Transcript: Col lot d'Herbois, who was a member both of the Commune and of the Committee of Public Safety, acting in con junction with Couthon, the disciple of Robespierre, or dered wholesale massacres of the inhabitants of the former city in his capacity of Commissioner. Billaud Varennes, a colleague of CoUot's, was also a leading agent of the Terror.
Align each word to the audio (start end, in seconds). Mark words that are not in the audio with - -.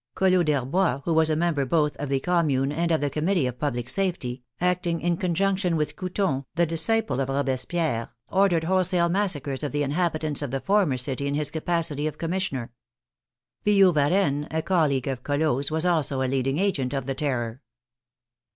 Col 0.15 0.31
lot 0.31 0.47
d'Herbois, 0.47 1.03
who 1.05 1.13
was 1.13 1.29
a 1.29 1.35
member 1.35 1.63
both 1.63 1.95
of 1.97 2.09
the 2.09 2.19
Commune 2.19 2.71
and 2.71 2.91
of 2.91 3.01
the 3.01 3.09
Committee 3.11 3.45
of 3.45 3.59
Public 3.59 3.87
Safety, 3.87 4.41
acting 4.59 4.99
in 4.99 5.15
con 5.15 5.35
junction 5.35 5.75
with 5.77 5.95
Couthon, 5.95 6.43
the 6.55 6.65
disciple 6.65 7.19
of 7.19 7.29
Robespierre, 7.29 8.09
or 8.27 8.49
dered 8.49 8.63
wholesale 8.63 9.09
massacres 9.09 9.61
of 9.61 9.71
the 9.71 9.83
inhabitants 9.83 10.41
of 10.41 10.49
the 10.49 10.59
former 10.59 10.97
city 10.97 11.27
in 11.27 11.35
his 11.35 11.51
capacity 11.51 12.07
of 12.07 12.17
Commissioner. 12.17 12.71
Billaud 13.63 13.91
Varennes, 13.93 14.47
a 14.49 14.63
colleague 14.63 15.05
of 15.07 15.21
CoUot's, 15.21 15.69
was 15.69 15.85
also 15.85 16.23
a 16.23 16.23
leading 16.27 16.57
agent 16.57 16.93
of 16.95 17.05
the 17.05 17.13
Terror. 17.13 17.61